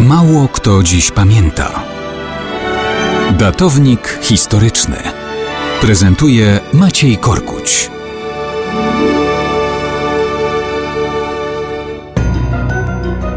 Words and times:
Mało 0.00 0.48
kto 0.48 0.82
dziś 0.82 1.10
pamięta. 1.10 1.82
Datownik 3.38 4.18
historyczny 4.22 4.96
prezentuje 5.80 6.60
Maciej 6.72 7.16
Korkuć. 7.16 7.90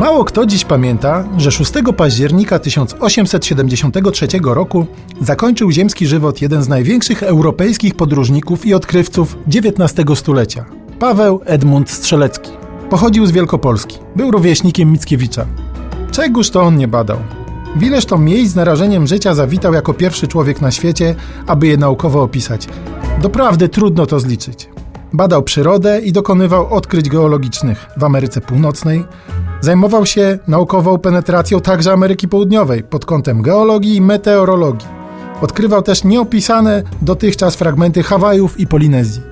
Mało 0.00 0.24
kto 0.24 0.46
dziś 0.46 0.64
pamięta, 0.64 1.24
że 1.36 1.50
6 1.50 1.72
października 1.96 2.58
1873 2.58 4.26
roku 4.42 4.86
zakończył 5.20 5.70
ziemski 5.70 6.06
żywot 6.06 6.42
jeden 6.42 6.62
z 6.62 6.68
największych 6.68 7.22
europejskich 7.22 7.94
podróżników 7.94 8.66
i 8.66 8.74
odkrywców 8.74 9.36
XIX 9.46 10.18
stulecia 10.18 10.64
Paweł 10.98 11.40
Edmund 11.44 11.90
Strzelecki. 11.90 12.50
Pochodził 12.90 13.26
z 13.26 13.30
Wielkopolski. 13.30 13.98
Był 14.16 14.30
rówieśnikiem 14.30 14.92
Mickiewicza. 14.92 15.46
Czegoż 16.12 16.50
to 16.50 16.62
on 16.62 16.76
nie 16.76 16.88
badał? 16.88 17.18
W 17.76 17.82
ileż 17.82 18.06
to 18.06 18.18
miejsc 18.18 18.52
z 18.52 18.56
narażeniem 18.56 19.06
życia 19.06 19.34
zawitał 19.34 19.74
jako 19.74 19.94
pierwszy 19.94 20.28
człowiek 20.28 20.60
na 20.60 20.70
świecie, 20.70 21.14
aby 21.46 21.66
je 21.66 21.76
naukowo 21.76 22.22
opisać. 22.22 22.68
Doprawdy 23.22 23.68
trudno 23.68 24.06
to 24.06 24.20
zliczyć. 24.20 24.68
Badał 25.12 25.42
przyrodę 25.42 26.00
i 26.00 26.12
dokonywał 26.12 26.74
odkryć 26.74 27.08
geologicznych 27.08 27.86
w 27.96 28.04
Ameryce 28.04 28.40
Północnej. 28.40 29.04
Zajmował 29.60 30.06
się 30.06 30.38
naukową 30.48 30.98
penetracją 30.98 31.60
także 31.60 31.92
Ameryki 31.92 32.28
Południowej 32.28 32.82
pod 32.82 33.04
kątem 33.04 33.42
geologii 33.42 33.96
i 33.96 34.00
meteorologii. 34.00 34.88
Odkrywał 35.40 35.82
też 35.82 36.04
nieopisane 36.04 36.82
dotychczas 37.02 37.56
fragmenty 37.56 38.02
Hawajów 38.02 38.60
i 38.60 38.66
Polinezji. 38.66 39.22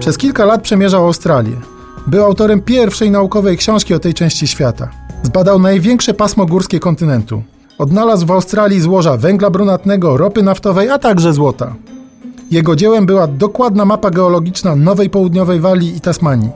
Przez 0.00 0.18
kilka 0.18 0.44
lat 0.44 0.62
przemierzał 0.62 1.04
Australię. 1.04 1.75
Był 2.06 2.24
autorem 2.24 2.60
pierwszej 2.60 3.10
naukowej 3.10 3.56
książki 3.56 3.94
o 3.94 3.98
tej 3.98 4.14
części 4.14 4.46
świata. 4.46 4.88
Zbadał 5.22 5.58
największe 5.58 6.14
pasmo 6.14 6.46
górskie 6.46 6.80
kontynentu. 6.80 7.42
Odnalazł 7.78 8.26
w 8.26 8.30
Australii 8.30 8.80
złoża 8.80 9.16
węgla 9.16 9.50
brunatnego, 9.50 10.16
ropy 10.16 10.42
naftowej, 10.42 10.90
a 10.90 10.98
także 10.98 11.32
złota. 11.32 11.74
Jego 12.50 12.76
dziełem 12.76 13.06
była 13.06 13.26
dokładna 13.26 13.84
mapa 13.84 14.10
geologiczna 14.10 14.76
Nowej 14.76 15.10
Południowej 15.10 15.60
Walii 15.60 15.96
i 15.96 16.00
Tasmanii. 16.00 16.50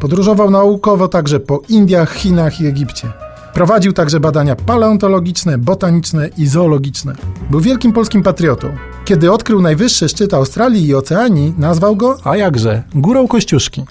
Podróżował 0.00 0.50
naukowo 0.50 1.08
także 1.08 1.40
po 1.40 1.60
Indiach, 1.68 2.14
Chinach 2.14 2.60
i 2.60 2.66
Egipcie. 2.66 3.08
Prowadził 3.54 3.92
także 3.92 4.20
badania 4.20 4.56
paleontologiczne, 4.56 5.58
botaniczne 5.58 6.28
i 6.38 6.46
zoologiczne. 6.46 7.14
Był 7.50 7.60
wielkim 7.60 7.92
polskim 7.92 8.22
patriotą. 8.22 8.68
Kiedy 9.04 9.32
odkrył 9.32 9.62
najwyższy 9.62 10.08
szczyt 10.08 10.34
Australii 10.34 10.86
i 10.86 10.94
Oceanii, 10.94 11.54
nazwał 11.58 11.96
go, 11.96 12.16
a 12.24 12.36
jakże, 12.36 12.82
Górą 12.94 13.28
Kościuszki. 13.28 13.84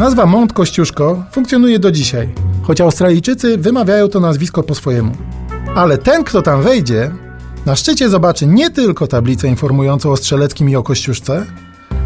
Nazwa 0.00 0.26
Mount 0.26 0.52
Kościuszko 0.52 1.22
funkcjonuje 1.32 1.78
do 1.78 1.90
dzisiaj, 1.90 2.28
choć 2.62 2.80
Australijczycy 2.80 3.58
wymawiają 3.58 4.08
to 4.08 4.20
nazwisko 4.20 4.62
po 4.62 4.74
swojemu. 4.74 5.12
Ale 5.74 5.98
ten, 5.98 6.24
kto 6.24 6.42
tam 6.42 6.62
wejdzie, 6.62 7.10
na 7.66 7.76
szczycie 7.76 8.08
zobaczy 8.08 8.46
nie 8.46 8.70
tylko 8.70 9.06
tablicę 9.06 9.48
informującą 9.48 10.10
o 10.10 10.16
Strzeleckim 10.16 10.70
i 10.70 10.76
o 10.76 10.82
Kościuszce, 10.82 11.46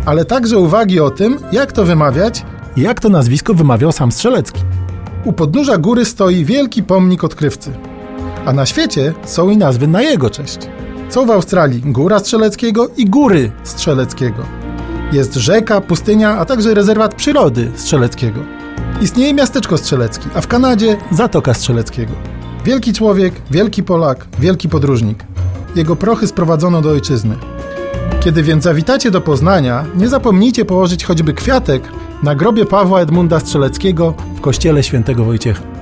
ale 0.07 0.25
także 0.25 0.59
uwagi 0.59 1.01
o 1.01 1.11
tym, 1.11 1.39
jak 1.53 1.73
to 1.73 1.85
wymawiać 1.85 2.45
i 2.77 2.81
jak 2.81 3.01
to 3.01 3.09
nazwisko 3.09 3.55
wymawiał 3.55 3.93
sam 3.93 4.13
Strzelecki. 4.13 4.61
U 5.25 5.33
podnóża 5.33 5.79
góry 5.79 6.05
stoi 6.05 6.45
wielki 6.45 6.83
pomnik 6.83 7.25
odkrywcy, 7.25 7.71
a 8.47 8.53
na 8.53 8.67
świecie 8.67 9.15
są 9.25 9.51
i 9.51 9.57
nazwy 9.57 9.87
na 9.87 10.03
jego 10.03 10.31
cześć. 10.31 10.59
Są 11.09 11.27
w 11.27 11.31
Australii 11.31 11.81
Góra 11.81 12.19
Strzeleckiego 12.19 12.89
i 12.97 13.07
Góry 13.07 13.53
Strzeleckiego. 13.65 14.64
Jest 15.13 15.35
rzeka, 15.35 15.81
pustynia, 15.81 16.39
a 16.39 16.45
także 16.45 16.75
rezerwat 16.75 17.15
przyrody 17.15 17.71
Strzeleckiego. 17.75 18.41
Istnieje 19.03 19.35
miasteczko 19.35 19.79
Strzelecki, 19.79 20.29
a 20.35 20.41
w 20.41 20.47
Kanadzie 20.47 20.97
Zatoka 21.11 21.55
Strzeleckiego. 21.55 22.13
Wielki 22.65 22.93
człowiek, 22.93 23.35
wielki 23.51 23.83
Polak, 23.83 24.27
wielki 24.39 24.69
podróżnik. 24.69 25.25
Jego 25.77 25.97
prochy 25.97 26.27
sprowadzono 26.27 26.83
do 26.83 26.91
ojczyzny. 26.91 27.37
Kiedy 28.21 28.43
więc 28.43 28.65
zawitacie 28.65 29.11
do 29.11 29.21
Poznania, 29.21 29.85
nie 29.97 30.09
zapomnijcie 30.09 30.65
położyć 30.65 31.05
choćby 31.05 31.35
kwiatek 31.35 31.83
na 32.23 32.35
grobie 32.35 32.67
Pawła 32.67 33.01
Edmunda 33.01 33.41
Strzeleckiego 33.41 34.15
w 34.37 34.41
kościele 34.41 34.83
świętego 34.83 35.25
Wojciecha. 35.25 35.74